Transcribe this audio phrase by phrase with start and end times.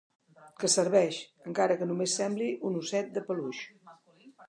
[0.63, 1.19] Que serveix,
[1.53, 3.65] encara que només sembli un osset de peluix.